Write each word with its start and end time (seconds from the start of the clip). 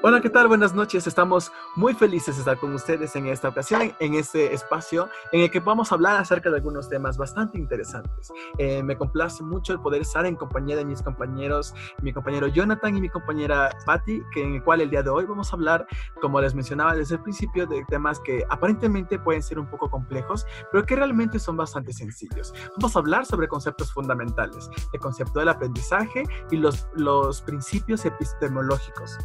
Hola, 0.00 0.20
¿qué 0.20 0.30
tal? 0.30 0.46
Buenas 0.46 0.76
noches. 0.76 1.08
Estamos 1.08 1.50
muy 1.74 1.92
felices 1.92 2.36
de 2.36 2.42
estar 2.42 2.56
con 2.56 2.72
ustedes 2.72 3.16
en 3.16 3.26
esta 3.26 3.48
ocasión, 3.48 3.92
en 3.98 4.14
este 4.14 4.54
espacio 4.54 5.08
en 5.32 5.40
el 5.40 5.50
que 5.50 5.58
vamos 5.58 5.90
a 5.90 5.96
hablar 5.96 6.20
acerca 6.20 6.50
de 6.50 6.56
algunos 6.58 6.88
temas 6.88 7.18
bastante 7.18 7.58
interesantes. 7.58 8.30
Eh, 8.58 8.80
me 8.84 8.96
complace 8.96 9.42
mucho 9.42 9.72
el 9.72 9.80
poder 9.80 10.02
estar 10.02 10.24
en 10.24 10.36
compañía 10.36 10.76
de 10.76 10.84
mis 10.84 11.02
compañeros, 11.02 11.74
mi 12.00 12.12
compañero 12.12 12.46
Jonathan 12.46 12.96
y 12.96 13.00
mi 13.00 13.08
compañera 13.08 13.70
Patty, 13.86 14.22
que 14.32 14.44
en 14.44 14.54
el 14.54 14.62
cual 14.62 14.82
el 14.82 14.90
día 14.90 15.02
de 15.02 15.10
hoy 15.10 15.24
vamos 15.24 15.52
a 15.52 15.56
hablar, 15.56 15.84
como 16.20 16.40
les 16.40 16.54
mencionaba 16.54 16.94
desde 16.94 17.16
el 17.16 17.22
principio, 17.22 17.66
de 17.66 17.84
temas 17.88 18.20
que 18.20 18.44
aparentemente 18.50 19.18
pueden 19.18 19.42
ser 19.42 19.58
un 19.58 19.66
poco 19.66 19.90
complejos, 19.90 20.46
pero 20.70 20.86
que 20.86 20.94
realmente 20.94 21.40
son 21.40 21.56
bastante 21.56 21.92
sencillos. 21.92 22.54
Vamos 22.76 22.94
a 22.94 23.00
hablar 23.00 23.26
sobre 23.26 23.48
conceptos 23.48 23.92
fundamentales, 23.92 24.70
el 24.92 25.00
concepto 25.00 25.40
del 25.40 25.48
aprendizaje 25.48 26.22
y 26.52 26.56
los, 26.56 26.86
los 26.94 27.42
principios 27.42 28.04
epistemológicos. 28.04 29.18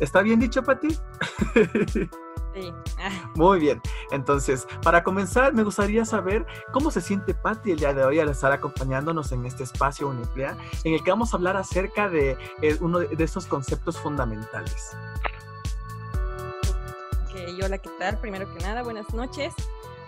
¿Está 0.00 0.22
bien 0.22 0.40
dicho, 0.40 0.62
Pati? 0.62 0.88
Sí. 2.54 2.74
Muy 3.36 3.60
bien. 3.60 3.80
Entonces, 4.10 4.66
para 4.82 5.02
comenzar, 5.04 5.52
me 5.54 5.62
gustaría 5.62 6.04
saber 6.04 6.46
cómo 6.72 6.90
se 6.90 7.00
siente 7.00 7.34
Patti 7.34 7.72
el 7.72 7.78
día 7.78 7.94
de 7.94 8.04
hoy 8.04 8.18
al 8.18 8.28
estar 8.28 8.52
acompañándonos 8.52 9.32
en 9.32 9.46
este 9.46 9.62
espacio 9.62 10.08
Uniplea, 10.08 10.56
en 10.84 10.94
el 10.94 11.04
que 11.04 11.10
vamos 11.10 11.32
a 11.32 11.36
hablar 11.36 11.56
acerca 11.56 12.08
de 12.08 12.36
eh, 12.62 12.76
uno 12.80 12.98
de 12.98 13.24
estos 13.24 13.46
conceptos 13.46 13.98
fundamentales. 13.98 14.96
Ok, 17.24 17.62
hola, 17.64 17.78
¿qué 17.78 17.90
tal? 17.98 18.18
Primero 18.18 18.52
que 18.52 18.60
nada, 18.64 18.82
buenas 18.82 19.12
noches. 19.14 19.54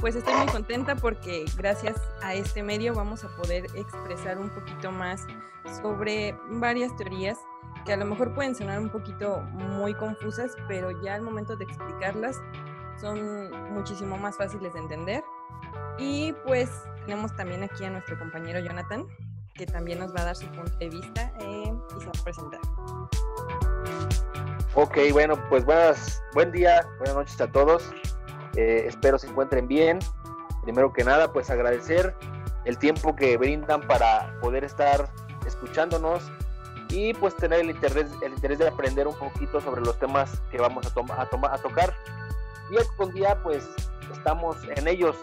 Pues 0.00 0.16
estoy 0.16 0.34
muy 0.34 0.46
contenta 0.46 0.96
porque 0.96 1.44
gracias 1.56 1.96
a 2.22 2.34
este 2.34 2.64
medio 2.64 2.92
vamos 2.92 3.22
a 3.22 3.28
poder 3.36 3.66
expresar 3.76 4.38
un 4.38 4.50
poquito 4.50 4.90
más 4.90 5.28
sobre 5.80 6.36
varias 6.50 6.96
teorías 6.96 7.38
que 7.84 7.92
a 7.92 7.96
lo 7.96 8.04
mejor 8.04 8.34
pueden 8.34 8.54
sonar 8.54 8.78
un 8.78 8.90
poquito 8.90 9.40
muy 9.52 9.94
confusas, 9.94 10.54
pero 10.68 10.90
ya 11.02 11.14
al 11.14 11.22
momento 11.22 11.56
de 11.56 11.64
explicarlas 11.64 12.40
son 13.00 13.50
muchísimo 13.72 14.16
más 14.16 14.36
fáciles 14.36 14.72
de 14.74 14.80
entender. 14.80 15.24
Y 15.98 16.32
pues 16.46 16.70
tenemos 17.06 17.34
también 17.36 17.62
aquí 17.62 17.84
a 17.84 17.90
nuestro 17.90 18.18
compañero 18.18 18.60
Jonathan, 18.60 19.06
que 19.54 19.66
también 19.66 19.98
nos 19.98 20.14
va 20.14 20.22
a 20.22 20.24
dar 20.26 20.36
su 20.36 20.46
punto 20.48 20.76
de 20.78 20.88
vista 20.88 21.32
eh, 21.40 21.74
y 21.96 22.00
se 22.00 22.06
va 22.06 22.12
a 22.18 22.24
presentar. 22.24 22.60
Ok, 24.74 24.96
bueno, 25.12 25.34
pues 25.48 25.64
buenas, 25.64 26.22
buen 26.32 26.50
día, 26.50 26.88
buenas 26.98 27.16
noches 27.16 27.40
a 27.40 27.46
todos. 27.50 27.92
Eh, 28.56 28.84
espero 28.86 29.18
se 29.18 29.26
encuentren 29.26 29.66
bien. 29.66 29.98
Primero 30.62 30.92
que 30.92 31.04
nada, 31.04 31.32
pues 31.32 31.50
agradecer 31.50 32.14
el 32.64 32.78
tiempo 32.78 33.16
que 33.16 33.36
brindan 33.36 33.80
para 33.82 34.38
poder 34.40 34.64
estar 34.64 35.08
escuchándonos 35.46 36.30
y 36.92 37.14
pues 37.14 37.34
tener 37.36 37.60
el 37.60 37.70
interés, 37.70 38.06
el 38.20 38.34
interés 38.34 38.58
de 38.58 38.68
aprender 38.68 39.08
un 39.08 39.14
poquito 39.14 39.60
sobre 39.60 39.80
los 39.80 39.98
temas 39.98 40.30
que 40.50 40.58
vamos 40.58 40.86
a, 40.86 41.14
a, 41.14 41.54
a 41.54 41.58
tocar. 41.58 41.94
Día 42.70 42.80
con 42.96 43.12
día 43.12 43.42
pues 43.42 43.66
estamos 44.12 44.56
en 44.76 44.86
ellos, 44.86 45.16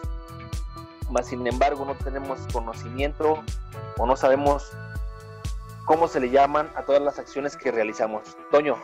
mas 1.10 1.28
sin 1.28 1.46
embargo 1.46 1.84
no 1.84 1.94
tenemos 1.94 2.40
conocimiento 2.52 3.42
o 3.96 4.06
no 4.06 4.16
sabemos 4.16 4.72
cómo 5.84 6.08
se 6.08 6.20
le 6.20 6.30
llaman 6.30 6.68
a 6.74 6.82
todas 6.82 7.02
las 7.02 7.18
acciones 7.18 7.56
que 7.56 7.70
realizamos. 7.70 8.36
Toño. 8.50 8.76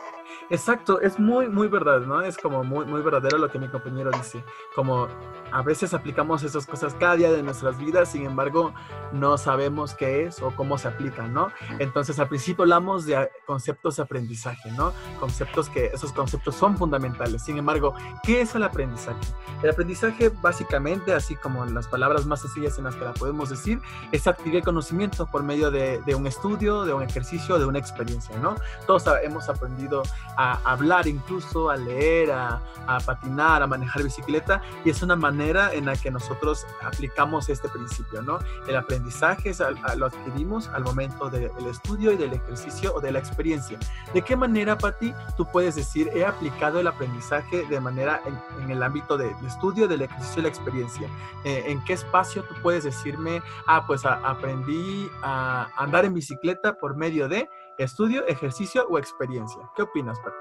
Exacto, 0.49 1.01
es 1.01 1.19
muy, 1.19 1.49
muy 1.49 1.67
verdad, 1.67 2.01
¿no? 2.01 2.21
Es 2.21 2.37
como 2.37 2.63
muy, 2.63 2.85
muy 2.85 3.01
verdadero 3.01 3.37
lo 3.37 3.51
que 3.51 3.59
mi 3.59 3.67
compañero 3.67 4.11
dice. 4.11 4.43
Como 4.75 5.07
a 5.51 5.61
veces 5.61 5.93
aplicamos 5.93 6.43
esas 6.43 6.65
cosas 6.65 6.93
cada 6.93 7.15
día 7.15 7.31
de 7.31 7.43
nuestras 7.43 7.77
vidas, 7.77 8.11
sin 8.11 8.25
embargo, 8.25 8.73
no 9.11 9.37
sabemos 9.37 9.93
qué 9.93 10.25
es 10.25 10.41
o 10.41 10.51
cómo 10.55 10.77
se 10.77 10.87
aplican, 10.87 11.33
¿no? 11.33 11.51
Entonces, 11.79 12.19
al 12.19 12.29
principio 12.29 12.63
hablamos 12.63 13.05
de 13.05 13.29
conceptos 13.45 13.97
de 13.97 14.03
aprendizaje, 14.03 14.71
¿no? 14.71 14.93
Conceptos 15.19 15.69
que, 15.69 15.87
esos 15.87 16.13
conceptos 16.13 16.55
son 16.55 16.77
fundamentales. 16.77 17.43
Sin 17.43 17.57
embargo, 17.57 17.93
¿qué 18.23 18.41
es 18.41 18.55
el 18.55 18.63
aprendizaje? 18.63 19.19
El 19.63 19.71
aprendizaje, 19.71 20.29
básicamente, 20.41 21.13
así 21.13 21.35
como 21.35 21.63
en 21.65 21.73
las 21.73 21.87
palabras 21.87 22.25
más 22.25 22.41
sencillas 22.41 22.77
en 22.77 22.85
las 22.85 22.95
que 22.95 23.05
la 23.05 23.13
podemos 23.13 23.49
decir, 23.49 23.81
es 24.11 24.27
adquirir 24.27 24.63
conocimiento 24.63 25.25
por 25.27 25.43
medio 25.43 25.71
de, 25.71 25.99
de 26.05 26.15
un 26.15 26.27
estudio, 26.27 26.83
de 26.83 26.93
un 26.93 27.03
ejercicio, 27.03 27.59
de 27.59 27.65
una 27.65 27.79
experiencia, 27.79 28.37
¿no? 28.39 28.55
Todos 28.85 29.03
hemos 29.23 29.49
aprendido 29.49 30.03
a 30.37 30.59
hablar 30.63 31.07
incluso, 31.07 31.69
a 31.69 31.77
leer, 31.77 32.31
a, 32.31 32.61
patinar, 33.05 33.61
a 33.63 33.67
manejar 33.67 34.03
bicicleta 34.03 34.61
y 34.85 34.89
es 34.91 35.01
una 35.01 35.15
manera 35.15 35.73
en 35.73 35.87
la 35.87 35.95
que 35.95 36.09
nosotros 36.09 36.65
aplicamos 36.81 37.49
este 37.49 37.67
principio, 37.67 38.21
¿no? 38.21 38.39
El 38.67 38.77
aprendizaje 38.77 39.49
es 39.49 39.61
lo 39.97 40.05
adquirimos 40.05 40.69
al 40.69 40.83
momento 40.83 41.29
del 41.29 41.51
estudio 41.69 42.13
y 42.13 42.17
del 42.17 42.33
ejercicio 42.33 42.93
o 42.95 43.01
de 43.01 43.11
la 43.11 43.19
experiencia. 43.19 43.77
¿De 44.13 44.21
qué 44.21 44.37
manera, 44.37 44.77
Pati, 44.77 45.13
tú 45.35 45.45
puedes 45.51 45.75
decir 45.75 46.09
he 46.13 46.25
aplicado 46.25 46.79
el 46.79 46.87
aprendizaje 46.87 47.65
de 47.65 47.79
manera 47.79 48.21
en, 48.25 48.71
el 48.71 48.83
ámbito 48.83 49.17
del 49.17 49.33
estudio, 49.45 49.87
del 49.87 50.03
ejercicio 50.03 50.39
y 50.39 50.43
la 50.43 50.49
experiencia? 50.49 51.09
Eh, 51.43 51.65
¿En 51.67 51.83
qué 51.83 51.93
espacio 51.93 52.43
tú 52.43 52.55
puedes 52.61 52.83
decirme, 52.83 53.41
ah, 53.65 53.85
pues 53.85 54.05
aprendí 54.05 55.09
a 55.23 55.67
andar 55.77 56.05
en 56.05 56.13
bicicleta 56.13 56.73
por 56.73 56.95
medio 56.95 57.27
de 57.27 57.49
estudio, 57.77 58.25
ejercicio 58.27 58.87
o 58.89 58.97
experiencia? 58.97 59.69
¿Qué 59.75 59.83
opinas, 59.83 60.19
Pati? 60.19 60.35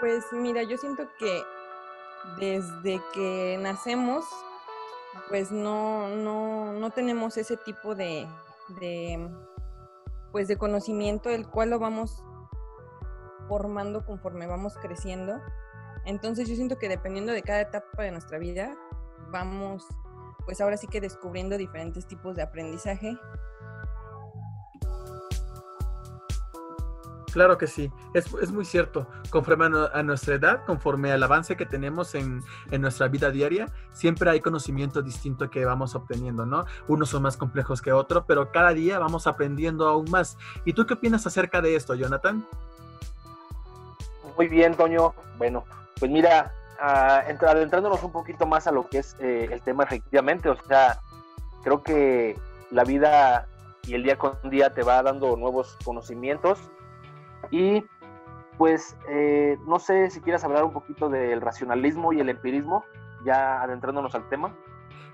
Pues 0.00 0.24
mira, 0.32 0.62
yo 0.64 0.76
siento 0.76 1.04
que 1.18 1.42
desde 2.38 3.00
que 3.14 3.58
nacemos, 3.60 4.24
pues 5.28 5.52
no, 5.52 6.08
no, 6.08 6.72
no 6.72 6.90
tenemos 6.90 7.36
ese 7.36 7.56
tipo 7.56 7.94
de, 7.94 8.26
de, 8.80 9.30
pues 10.32 10.48
de 10.48 10.56
conocimiento, 10.56 11.30
el 11.30 11.48
cual 11.48 11.70
lo 11.70 11.78
vamos 11.78 12.24
formando 13.48 14.04
conforme 14.04 14.46
vamos 14.46 14.76
creciendo. 14.76 15.40
Entonces 16.04 16.48
yo 16.48 16.56
siento 16.56 16.78
que 16.78 16.88
dependiendo 16.88 17.32
de 17.32 17.42
cada 17.42 17.60
etapa 17.60 18.02
de 18.02 18.10
nuestra 18.10 18.38
vida, 18.38 18.76
vamos, 19.30 19.86
pues 20.44 20.60
ahora 20.60 20.76
sí 20.76 20.88
que 20.88 21.00
descubriendo 21.00 21.56
diferentes 21.56 22.06
tipos 22.08 22.34
de 22.34 22.42
aprendizaje 22.42 23.16
Claro 27.32 27.56
que 27.56 27.66
sí, 27.66 27.90
es, 28.12 28.32
es 28.42 28.52
muy 28.52 28.66
cierto. 28.66 29.06
Conforme 29.30 29.64
a, 29.92 30.02
nuestra 30.02 30.34
edad, 30.34 30.64
conforme 30.66 31.12
al 31.12 31.22
avance 31.22 31.56
que 31.56 31.64
tenemos 31.64 32.14
en, 32.14 32.42
en, 32.70 32.82
nuestra 32.82 33.08
vida 33.08 33.30
diaria, 33.30 33.68
siempre 33.92 34.28
hay 34.28 34.40
conocimiento 34.40 35.00
distinto 35.00 35.48
que 35.48 35.64
vamos 35.64 35.94
obteniendo, 35.94 36.44
¿no? 36.44 36.66
Unos 36.88 37.08
son 37.08 37.22
más 37.22 37.38
complejos 37.38 37.80
que 37.80 37.90
otros, 37.90 38.24
pero 38.26 38.52
cada 38.52 38.74
día 38.74 38.98
vamos 38.98 39.26
aprendiendo 39.26 39.88
aún 39.88 40.10
más. 40.10 40.36
¿Y 40.66 40.74
tú 40.74 40.84
qué 40.84 40.92
opinas 40.94 41.26
acerca 41.26 41.62
de 41.62 41.74
esto, 41.74 41.94
Jonathan? 41.94 42.46
Muy 44.36 44.48
bien, 44.48 44.74
Toño. 44.74 45.14
Bueno, 45.38 45.64
pues 45.98 46.10
mira, 46.10 46.52
uh, 46.80 47.46
adentrándonos 47.46 48.02
un 48.02 48.12
poquito 48.12 48.44
más 48.44 48.66
a 48.66 48.72
lo 48.72 48.88
que 48.90 48.98
es 48.98 49.16
eh, 49.20 49.48
el 49.50 49.62
tema 49.62 49.84
efectivamente, 49.84 50.50
o 50.50 50.56
sea, 50.68 51.00
creo 51.64 51.82
que 51.82 52.38
la 52.70 52.84
vida 52.84 53.48
y 53.86 53.94
el 53.94 54.02
día 54.02 54.18
con 54.18 54.36
día 54.50 54.74
te 54.74 54.82
va 54.82 55.02
dando 55.02 55.36
nuevos 55.36 55.78
conocimientos 55.82 56.58
y 57.52 57.84
pues 58.58 58.96
eh, 59.08 59.56
no 59.66 59.78
sé 59.78 60.10
si 60.10 60.20
quieras 60.20 60.42
hablar 60.42 60.64
un 60.64 60.72
poquito 60.72 61.08
del 61.08 61.40
racionalismo 61.40 62.12
y 62.12 62.20
el 62.20 62.28
empirismo, 62.28 62.84
ya 63.24 63.62
adentrándonos 63.62 64.14
al 64.14 64.28
tema. 64.28 64.56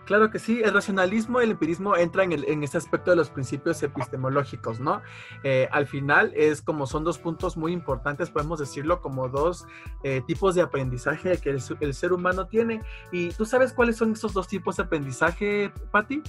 Claro 0.07 0.31
que 0.31 0.39
sí, 0.39 0.63
el 0.65 0.73
racionalismo 0.73 1.41
y 1.41 1.45
el 1.45 1.51
empirismo 1.51 1.95
entran 1.95 2.33
en, 2.33 2.43
en 2.49 2.65
este 2.65 2.79
aspecto 2.79 3.11
de 3.11 3.17
los 3.17 3.29
principios 3.29 3.83
epistemológicos, 3.83 4.81
¿no? 4.81 5.03
Eh, 5.45 5.69
al 5.71 5.87
final 5.87 6.33
es 6.35 6.63
como 6.63 6.87
son 6.87 7.05
dos 7.05 7.19
puntos 7.19 7.59
muy 7.59 7.73
importantes, 7.73 8.31
podemos 8.31 8.59
decirlo 8.59 9.03
como 9.03 9.29
dos 9.29 9.67
eh, 10.05 10.23
tipos 10.27 10.55
de 10.55 10.63
aprendizaje 10.63 11.37
que 11.37 11.51
el, 11.51 11.63
el, 11.81 11.93
ser 11.93 12.15
humano 12.15 12.47
tiene. 12.47 12.81
¿Y 13.13 13.31
tú 13.33 13.45
sabes 13.45 13.75
cuáles 13.75 13.97
son 13.97 14.13
esos 14.13 14.33
dos 14.33 14.49
tipos 14.49 14.77
de 14.77 14.85
aprendizaje, 14.85 15.71
Patti? 15.91 16.23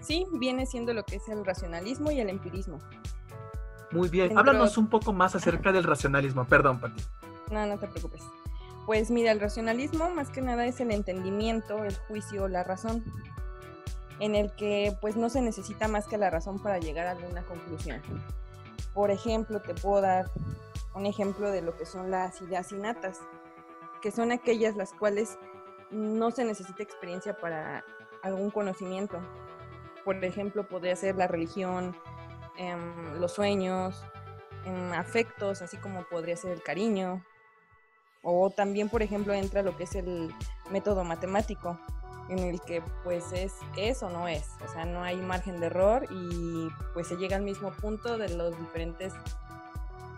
Sí, 0.00 0.26
viene 0.34 0.64
siendo 0.64 0.92
lo 0.94 1.02
que 1.02 1.16
es 1.16 1.28
el 1.28 1.44
racionalismo 1.44 2.12
y 2.12 2.20
el 2.20 2.28
empirismo. 2.28 2.78
Muy 3.94 4.08
bien. 4.08 4.36
Háblanos 4.36 4.76
un 4.76 4.88
poco 4.88 5.12
más 5.12 5.36
acerca 5.36 5.70
del 5.70 5.84
racionalismo. 5.84 6.44
Perdón, 6.44 6.80
Pati. 6.80 7.00
No, 7.50 7.64
no 7.64 7.78
te 7.78 7.86
preocupes. 7.86 8.22
Pues 8.86 9.10
mira, 9.10 9.30
el 9.30 9.40
racionalismo 9.40 10.10
más 10.10 10.30
que 10.30 10.42
nada 10.42 10.66
es 10.66 10.80
el 10.80 10.90
entendimiento, 10.90 11.84
el 11.84 11.96
juicio, 12.08 12.48
la 12.48 12.64
razón, 12.64 13.04
en 14.18 14.34
el 14.34 14.52
que 14.56 14.96
pues 15.00 15.16
no 15.16 15.30
se 15.30 15.40
necesita 15.40 15.86
más 15.86 16.08
que 16.08 16.18
la 16.18 16.28
razón 16.28 16.60
para 16.60 16.78
llegar 16.78 17.06
a 17.06 17.12
alguna 17.12 17.42
conclusión. 17.44 18.02
Por 18.92 19.12
ejemplo, 19.12 19.62
te 19.62 19.74
puedo 19.74 20.02
dar 20.02 20.30
un 20.94 21.06
ejemplo 21.06 21.50
de 21.50 21.62
lo 21.62 21.76
que 21.76 21.86
son 21.86 22.10
las 22.10 22.42
ideas 22.42 22.72
innatas, 22.72 23.20
que 24.02 24.10
son 24.10 24.32
aquellas 24.32 24.76
las 24.76 24.92
cuales 24.92 25.38
no 25.90 26.32
se 26.32 26.44
necesita 26.44 26.82
experiencia 26.82 27.36
para 27.36 27.84
algún 28.22 28.50
conocimiento. 28.50 29.20
Por 30.04 30.22
ejemplo, 30.24 30.66
podría 30.68 30.96
ser 30.96 31.16
la 31.16 31.28
religión, 31.28 31.96
Em, 32.56 33.18
los 33.20 33.32
sueños, 33.32 34.04
en 34.64 34.94
afectos, 34.94 35.62
así 35.62 35.76
como 35.76 36.04
podría 36.04 36.36
ser 36.36 36.52
el 36.52 36.62
cariño. 36.62 37.22
O 38.22 38.50
también, 38.50 38.88
por 38.88 39.02
ejemplo, 39.02 39.34
entra 39.34 39.62
lo 39.62 39.76
que 39.76 39.84
es 39.84 39.94
el 39.94 40.34
método 40.70 41.04
matemático, 41.04 41.78
en 42.28 42.38
el 42.38 42.60
que 42.60 42.82
pues 43.02 43.32
es, 43.32 43.54
es 43.76 44.02
o 44.02 44.08
no 44.08 44.28
es. 44.28 44.48
O 44.64 44.72
sea, 44.72 44.84
no 44.84 45.02
hay 45.02 45.16
margen 45.16 45.60
de 45.60 45.66
error 45.66 46.06
y 46.10 46.68
pues 46.94 47.08
se 47.08 47.16
llega 47.16 47.36
al 47.36 47.42
mismo 47.42 47.70
punto 47.72 48.16
de 48.16 48.34
los 48.34 48.58
diferentes 48.58 49.12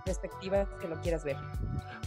perspectivas 0.05 0.69
que 0.81 0.87
lo 0.87 1.01
quieras 1.01 1.25
ver. 1.25 1.37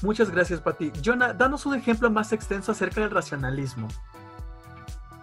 Muchas 0.02 0.32
gracias, 0.32 0.62
Pati. 0.62 0.94
Jonah, 1.04 1.34
danos 1.34 1.66
un 1.66 1.76
ejemplo 1.76 2.10
más 2.10 2.32
extenso 2.32 2.72
acerca 2.72 3.02
del 3.02 3.12
racionalismo. 3.12 3.90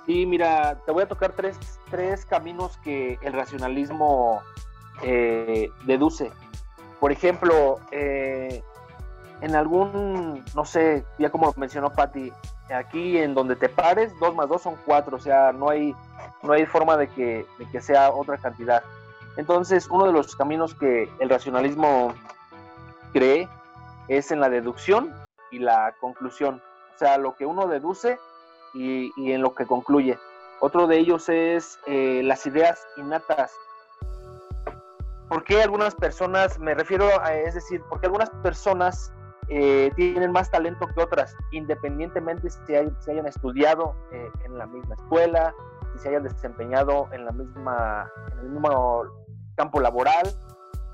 Sí, 0.04 0.26
mira, 0.26 0.78
te 0.84 0.92
voy 0.92 1.04
a 1.04 1.08
tocar 1.08 1.32
tres, 1.32 1.58
tres 1.90 2.26
caminos 2.26 2.76
que 2.78 3.18
el 3.22 3.32
racionalismo 3.32 4.42
eh, 5.02 5.70
deduce. 5.84 6.30
Por 7.00 7.12
ejemplo, 7.12 7.78
eh, 7.90 8.62
en 9.40 9.54
algún, 9.54 10.44
no 10.54 10.64
sé, 10.64 11.04
ya 11.18 11.30
como 11.30 11.52
mencionó 11.56 11.92
Patti, 11.92 12.32
aquí 12.74 13.18
en 13.18 13.34
donde 13.34 13.56
te 13.56 13.68
pares, 13.68 14.12
dos 14.18 14.34
más 14.34 14.48
dos 14.48 14.62
son 14.62 14.76
cuatro, 14.84 15.16
o 15.16 15.20
sea, 15.20 15.52
no 15.52 15.68
hay, 15.68 15.94
no 16.42 16.52
hay 16.52 16.66
forma 16.66 16.96
de 16.96 17.08
que, 17.08 17.46
de 17.58 17.70
que 17.70 17.80
sea 17.80 18.10
otra 18.10 18.38
cantidad. 18.38 18.82
Entonces, 19.36 19.88
uno 19.90 20.06
de 20.06 20.12
los 20.12 20.34
caminos 20.34 20.74
que 20.74 21.10
el 21.18 21.28
racionalismo 21.28 22.14
cree 23.12 23.48
es 24.08 24.30
en 24.30 24.40
la 24.40 24.48
deducción 24.48 25.12
y 25.50 25.58
la 25.58 25.94
conclusión. 26.00 26.62
O 26.94 26.98
sea, 26.98 27.18
lo 27.18 27.36
que 27.36 27.44
uno 27.44 27.66
deduce 27.66 28.18
y, 28.74 29.10
en 29.30 29.42
lo 29.42 29.54
que 29.54 29.66
concluye. 29.66 30.18
Otro 30.60 30.86
de 30.86 30.98
ellos 30.98 31.28
es 31.28 31.78
eh, 31.86 32.22
las 32.24 32.46
ideas 32.46 32.80
innatas. 32.96 33.52
¿Por 35.28 35.44
qué 35.44 35.62
algunas 35.62 35.94
personas, 35.94 36.58
me 36.58 36.74
refiero 36.74 37.08
a, 37.20 37.34
es 37.34 37.54
decir, 37.54 37.82
porque 37.88 38.06
algunas 38.06 38.30
personas 38.42 39.12
eh, 39.48 39.90
tienen 39.96 40.32
más 40.32 40.50
talento 40.50 40.86
que 40.86 41.02
otras, 41.02 41.34
independientemente 41.52 42.50
si, 42.50 42.60
si 42.66 43.10
hayan 43.10 43.26
estudiado 43.26 43.94
eh, 44.12 44.30
en 44.44 44.58
la 44.58 44.66
misma 44.66 44.94
escuela, 44.94 45.54
si 45.92 45.98
se 46.00 46.08
hayan 46.10 46.22
desempeñado 46.22 47.08
en, 47.12 47.24
la 47.24 47.32
misma, 47.32 48.10
en 48.32 48.38
el 48.38 48.48
mismo 48.50 49.04
campo 49.56 49.80
laboral. 49.80 50.26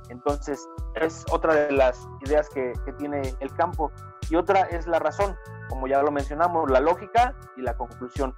Entonces, 0.09 0.69
es 0.97 1.25
otra 1.31 1.55
de 1.55 1.73
las 1.73 2.07
ideas 2.27 2.49
que 2.51 2.75
tiene 2.99 3.35
el 3.41 3.53
campo. 3.55 3.91
Y 4.31 4.37
otra 4.37 4.63
es 4.63 4.87
la 4.87 4.99
razón 4.99 5.37
como 5.73 5.87
ya 5.87 6.03
lo 6.03 6.11
mencionamos, 6.11 6.71
la 6.71 6.81
lógica 6.81 7.35
y 7.57 7.63
la 7.63 7.75
conclusión. 7.77 8.35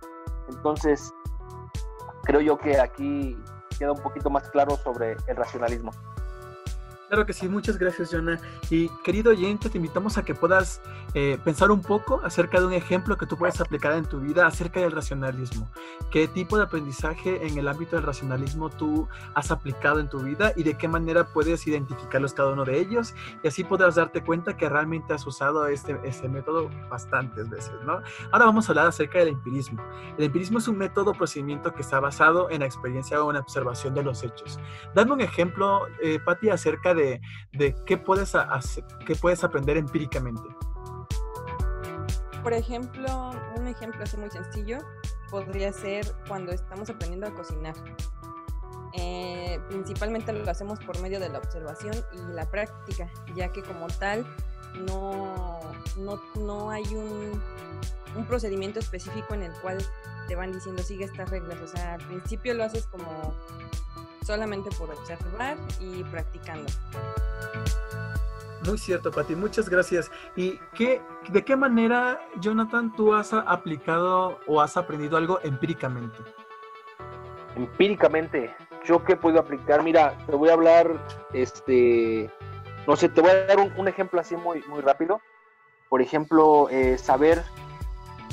Entonces, 0.49 1.13
creo 2.23 2.41
yo 2.41 2.57
que 2.57 2.79
aquí 2.79 3.37
queda 3.75 3.93
un 3.93 4.01
poquito 4.01 4.31
más 4.31 4.49
claro 4.51 4.77
sobre 4.77 5.17
el 5.27 5.37
racionalismo. 5.37 5.93
Claro 7.09 7.27
que 7.27 7.33
sí, 7.33 7.49
muchas 7.49 7.79
gracias, 7.79 8.11
Jonah. 8.11 8.41
Y 8.71 8.89
querido 9.05 9.33
oyente, 9.33 9.69
te 9.69 9.77
invitamos 9.77 10.17
a 10.17 10.25
que 10.25 10.35
puedas 10.35 10.81
eh, 11.13 11.39
pensar 11.45 11.71
un 11.71 11.83
poco 11.83 12.21
acerca 12.25 12.59
de 12.59 12.67
un 12.67 12.73
ejemplo 12.73 13.17
que 13.19 13.27
tú 13.27 13.37
puedes 13.37 13.61
aplicar 13.61 13.93
en 13.93 14.07
tu 14.07 14.21
vida 14.21 14.47
acerca 14.47 14.81
del 14.81 14.91
racionalismo. 14.91 15.71
¿Qué 16.11 16.29
tipo 16.29 16.57
de 16.57 16.65
aprendizaje 16.65 17.47
en 17.47 17.59
el 17.59 17.69
ámbito 17.69 17.97
del 17.97 18.05
racionalismo 18.05 18.71
tú 18.71 19.07
has 19.35 19.51
aplicado 19.51 20.01
en 20.01 20.09
tu 20.09 20.21
vida 20.21 20.53
y 20.57 20.63
de 20.63 20.75
qué 20.79 20.89
manera 20.89 21.25
puedes 21.25 21.67
identificarlos 21.67 22.33
cada 22.33 22.53
uno 22.53 22.65
de 22.65 22.81
ellos? 22.81 23.15
Y 23.43 23.49
así 23.49 23.65
podrás 23.65 23.97
darte 23.97 24.23
cuenta 24.23 24.57
que 24.57 24.69
realmente 24.69 25.13
has 25.13 25.27
usado 25.27 25.67
este, 25.69 26.01
este 26.05 26.29
método 26.29 26.71
bastantes 26.89 27.51
veces, 27.51 27.75
¿no? 27.85 28.01
Ahora 28.33 28.47
vamos 28.47 28.69
a 28.69 28.73
hablar 28.73 28.87
acerca 28.87 29.19
del 29.19 29.29
empirismo. 29.29 29.83
El 30.17 30.25
empirismo 30.25 30.59
es 30.59 30.69
un 30.69 30.79
método 30.79 31.11
o 31.11 31.15
procedimiento 31.15 31.75
que 31.75 31.83
está 31.83 32.01
basado 32.01 32.49
en 32.49 32.61
la 32.61 32.67
experiencia 32.67 33.23
o 33.23 33.31
en 33.31 33.35
la 33.35 33.41
observación 33.41 33.95
de 33.95 34.03
los 34.03 34.23
hechos. 34.23 34.59
Dame 34.95 35.13
un 35.13 35.21
ejemplo, 35.21 35.87
eh, 36.03 36.19
Patti, 36.25 36.49
acerca 36.49 36.94
de, 36.95 37.21
qué, 37.87 37.97
puedes 37.97 38.33
qué 39.07 39.15
puedes 39.17 39.45
aprender 39.45 39.77
empíricamente. 39.77 40.43
Por 42.43 42.53
ejemplo, 42.53 43.33
un 43.57 43.67
ejemplo 43.67 44.03
así 44.03 44.17
muy 44.17 44.31
sencillo 44.31 44.79
podría 45.31 45.73
ser 45.73 46.07
cuando 46.29 46.53
estamos 46.53 46.91
aprendiendo 46.91 47.27
a 47.27 47.35
cocinar. 47.35 47.75
Eh, 48.97 49.59
principalmente 49.69 50.33
lo 50.33 50.49
hacemos 50.49 50.79
por 50.81 51.01
medio 51.01 51.19
de 51.19 51.29
la 51.29 51.39
observación 51.39 51.95
y 52.13 52.33
la 52.33 52.49
práctica, 52.49 53.11
ya 53.35 53.51
que 53.51 53.63
como 53.63 53.89
tal 53.89 54.25
no, 54.87 55.59
no, 55.99 56.21
no 56.37 56.71
hay 56.71 56.85
un, 56.95 57.43
un, 58.17 58.27
procedimiento 58.27 58.79
específico 58.79 59.35
en 59.35 59.43
el 59.43 59.53
cual 59.55 59.79
te 60.29 60.37
van 60.37 60.53
diciendo 60.53 60.83
sigue 60.83 61.07
estas 61.07 61.29
reglas. 61.31 61.59
O 61.61 61.67
sea, 61.67 61.95
al 61.95 62.07
principio 62.07 62.55
lo 62.55 62.65
haces 62.65 62.87
como 62.87 63.35
solamente 64.25 64.71
por 64.71 64.91
observar 64.91 65.59
y 65.81 66.03
practicando. 66.05 66.73
Muy 68.67 68.79
cierto, 68.79 69.11
Pati, 69.11 69.37
muchas 69.37 69.69
gracias. 69.69 70.11
¿Y 70.37 70.59
qué, 70.75 71.03
de 71.29 71.45
qué 71.45 71.55
manera, 71.55 72.19
Jonathan, 72.41 72.95
tú 72.97 73.13
has 73.13 73.35
aplicado 73.35 74.41
o 74.47 74.61
has 74.61 74.77
aprendido 74.79 75.19
algo 75.19 75.39
empíricamente? 75.43 76.17
Empíricamente, 77.57 78.55
yo 78.85 79.05
qué 79.05 79.17
puedo 79.17 79.39
aplicar, 79.39 79.83
mira, 79.83 80.17
te 80.27 80.35
voy 80.35 80.49
a 80.49 80.55
hablar, 80.55 81.07
este, 81.35 82.31
no 82.87 82.97
sé, 82.97 83.11
te 83.11 83.21
voy 83.21 83.31
a 83.31 83.45
dar 83.45 83.59
un, 83.59 83.87
ejemplo 83.87 84.19
así 84.19 84.35
muy, 84.35 84.63
muy 84.67 84.81
rápido. 84.81 85.21
Por 85.91 86.01
ejemplo, 86.01 86.69
eh, 86.71 86.97
saber 86.97 87.45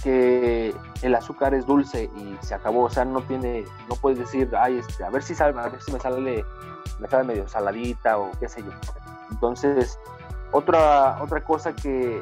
que 0.03 0.75
el 1.01 1.15
azúcar 1.15 1.53
es 1.53 1.65
dulce 1.65 2.09
y 2.15 2.38
se 2.42 2.56
acabó, 2.56 2.83
o 2.83 2.89
sea, 2.89 3.06
no 3.06 3.21
tiene, 3.21 3.65
no 3.89 3.95
puedes 3.95 4.19
decir, 4.19 4.50
ay, 4.57 4.80
este, 4.80 5.03
a 5.03 5.09
ver 5.09 5.24
si 5.24 5.36
sale, 5.36 5.59
a 5.59 5.69
ver 5.69 5.81
si 5.81 5.92
me 5.92 6.00
sale, 6.00 6.45
me 7.00 7.07
sale 7.07 7.24
medio 7.24 7.48
saladita 7.48 8.18
o 8.18 8.31
qué 8.39 8.50
sé 8.50 8.63
yo. 8.63 8.71
Entonces, 9.31 9.98
otra, 10.51 11.21
otra 11.21 11.44
cosa 11.44 11.74
que, 11.74 12.21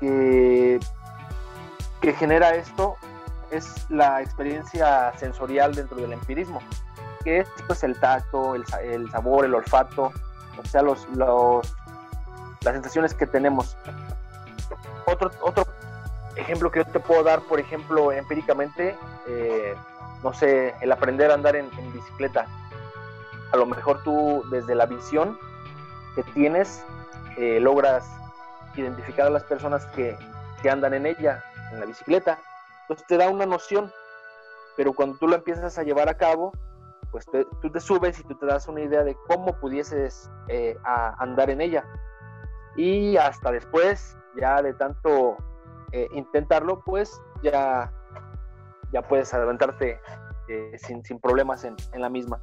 que, 0.00 0.78
que 2.00 2.12
genera 2.12 2.54
esto 2.54 2.96
es 3.50 3.86
la 3.88 4.20
experiencia 4.20 5.12
sensorial 5.16 5.74
dentro 5.74 5.96
del 5.96 6.12
empirismo, 6.12 6.60
que 7.24 7.40
es 7.40 7.48
pues 7.66 7.82
el 7.82 7.98
tacto, 7.98 8.54
el, 8.54 8.64
el 8.82 9.10
sabor, 9.10 9.44
el 9.44 9.54
olfato, 9.54 10.12
o 10.58 10.64
sea, 10.66 10.82
los, 10.82 11.08
los, 11.10 11.74
las 12.62 12.74
sensaciones 12.74 13.14
que 13.14 13.26
tenemos. 13.26 13.76
Otro, 15.06 15.30
otro 15.40 15.66
ejemplo 16.38 16.70
que 16.70 16.80
yo 16.80 16.84
te 16.86 17.00
puedo 17.00 17.22
dar, 17.22 17.40
por 17.42 17.60
ejemplo, 17.60 18.12
empíricamente, 18.12 18.96
eh, 19.26 19.74
no 20.22 20.32
sé, 20.32 20.74
el 20.80 20.92
aprender 20.92 21.30
a 21.30 21.34
andar 21.34 21.56
en, 21.56 21.70
bicicleta. 21.92 22.46
A 23.52 23.56
lo 23.56 23.66
mejor 23.66 24.02
tú 24.02 24.44
desde 24.50 24.74
la 24.74 24.86
visión 24.86 25.38
que 26.14 26.22
tienes 26.34 26.84
eh, 27.36 27.60
logras 27.60 28.04
identificar 28.74 29.26
a 29.26 29.30
las 29.30 29.44
personas 29.44 29.86
que, 29.86 30.16
que, 30.62 30.70
andan 30.70 30.94
en 30.94 31.06
ella, 31.06 31.42
en 31.72 31.80
la 31.80 31.86
bicicleta. 31.86 32.38
Entonces 32.82 33.06
te 33.06 33.16
da 33.16 33.28
una 33.28 33.46
noción, 33.46 33.92
pero 34.76 34.92
cuando 34.92 35.18
tú 35.18 35.28
lo 35.28 35.36
empiezas 35.36 35.78
a 35.78 35.82
llevar 35.82 36.08
a 36.08 36.14
cabo, 36.14 36.52
pues 37.10 37.26
tú 37.26 37.70
te 37.70 37.80
subes 37.80 38.20
y 38.20 38.24
tú 38.24 38.34
te 38.34 38.46
das 38.46 38.68
una 38.68 38.82
idea 38.82 39.02
de 39.02 39.16
cómo 39.26 39.58
pudieses 39.58 40.30
eh, 40.48 40.76
andar 41.18 41.50
en 41.50 41.60
ella. 41.60 41.84
Y 42.76 43.16
hasta 43.16 43.50
después, 43.50 44.16
ya 44.36 44.62
de 44.62 44.74
tanto 44.74 45.36
eh, 45.92 46.08
intentarlo, 46.12 46.80
pues 46.84 47.20
ya, 47.42 47.92
ya 48.92 49.02
puedes 49.02 49.32
adelantarte 49.32 50.00
eh, 50.48 50.76
sin, 50.78 51.04
sin, 51.04 51.18
problemas 51.18 51.64
en, 51.64 51.76
en, 51.92 52.00
la 52.00 52.08
misma. 52.08 52.40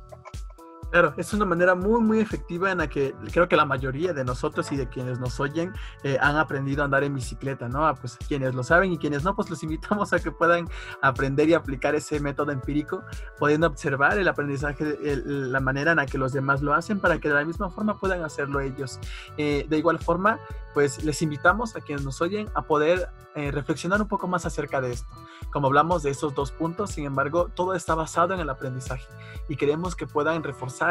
Claro, 0.95 1.13
es 1.17 1.33
una 1.33 1.43
manera 1.43 1.75
muy, 1.75 1.99
muy 1.99 2.21
efectiva 2.21 2.71
en 2.71 2.77
la 2.77 2.87
que 2.87 3.13
creo 3.33 3.49
que 3.49 3.57
la 3.57 3.65
mayoría 3.65 4.13
de 4.13 4.23
nosotros 4.23 4.71
y 4.71 4.77
de 4.77 4.87
quienes 4.87 5.19
nos 5.19 5.41
oyen 5.41 5.73
eh, 6.03 6.17
han 6.21 6.37
aprendido 6.37 6.83
a 6.83 6.85
andar 6.85 7.03
en 7.03 7.13
bicicleta, 7.13 7.67
¿no? 7.67 7.85
Ah, 7.85 7.95
pues 7.95 8.17
quienes 8.29 8.55
lo 8.55 8.63
saben 8.63 8.93
y 8.93 8.97
quienes 8.97 9.21
no, 9.25 9.35
pues 9.35 9.49
los 9.49 9.61
invitamos 9.61 10.13
a 10.13 10.19
que 10.19 10.31
puedan 10.31 10.69
aprender 11.01 11.49
y 11.49 11.53
aplicar 11.53 11.95
ese 11.95 12.21
método 12.21 12.53
empírico, 12.53 13.03
pudiendo 13.37 13.67
observar 13.67 14.17
el 14.17 14.29
aprendizaje, 14.29 14.97
la 15.25 15.59
manera 15.59 15.91
en 15.91 15.97
la 15.97 16.05
que 16.05 16.17
los 16.17 16.31
demás 16.31 16.61
lo 16.61 16.73
hacen 16.73 17.01
para 17.01 17.19
que 17.19 17.27
de 17.27 17.35
la 17.35 17.43
misma 17.43 17.69
forma 17.69 17.99
puedan 17.99 18.23
hacerlo 18.23 18.61
ellos. 18.61 18.97
de 19.35 19.67
igual 19.71 19.99
forma, 19.99 20.39
pues 20.73 21.03
les 21.03 21.21
invitamos 21.21 21.75
a 21.75 21.81
quienes 21.81 22.05
nos 22.05 22.21
oyen 22.21 22.47
a 22.53 22.61
poder 22.61 23.09
eh, 23.37 23.51
reflexionar 23.51 24.01
un 24.01 24.07
poco 24.07 24.27
más 24.27 24.45
acerca 24.45 24.79
de 24.79 24.93
esto. 24.93 25.09
Como 25.51 25.67
hablamos 25.67 26.03
de 26.03 26.09
esos 26.09 26.33
dos 26.33 26.53
puntos, 26.53 26.91
sin 26.91 27.05
embargo, 27.05 27.49
todo 27.53 27.73
está 27.73 27.93
basado 27.93 28.33
en 28.33 28.39
el 28.39 28.49
aprendizaje 28.49 29.05
y 29.49 29.57
queremos 29.57 29.93
que 29.93 30.07
puedan 30.07 30.41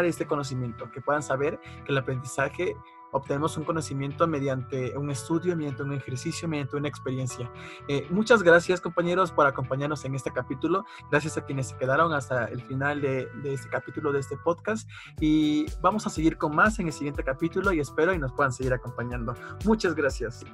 este 0.03 0.27
conocimiento, 0.27 0.91
que 0.91 1.01
puedan 1.01 1.23
saber 1.23 1.61
que 1.85 1.93
el 1.93 1.99
aprendizaje 1.99 2.77
obtenemos 3.15 3.57
un 3.57 3.65
conocimiento 3.65 4.27
mediante 4.27 4.97
un 4.99 5.09
estudio, 5.11 5.57
mediante 5.57 5.83
un 5.83 5.93
ejercicio, 5.93 6.49
mediante 6.49 6.77
una 6.77 6.89
experiencia. 6.89 7.51
Eh, 7.87 8.07
muchas 8.11 8.43
gracias 8.43 8.81
compañeros 8.81 9.31
por 9.31 9.47
acompañarnos 9.47 10.05
en 10.05 10.17
este 10.17 10.33
capítulo. 10.33 10.85
Gracias 11.11 11.39
a 11.39 11.45
quienes 11.45 11.69
se 11.69 11.77
quedaron 11.77 12.13
hasta 12.13 12.47
el 12.47 12.61
final 12.61 13.01
de, 13.01 13.29
de 13.43 13.55
este 13.55 13.69
capítulo, 13.69 14.13
de 14.13 14.19
este 14.19 14.37
podcast. 14.37 14.91
Y 15.21 15.67
vamos 15.81 16.07
a 16.09 16.11
seguir 16.11 16.37
con 16.37 16.57
más 16.57 16.79
en 16.81 16.89
el 16.89 16.93
siguiente 16.93 17.23
capítulo 17.23 17.73
y 17.73 17.79
espero 17.79 18.13
y 18.13 18.19
nos 18.19 18.33
puedan 18.33 18.53
seguir 18.53 18.75
acompañando. 18.75 19.35
Muchas 19.65 19.95
gracias. 19.95 20.45